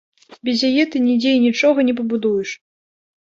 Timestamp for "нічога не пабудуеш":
1.45-2.49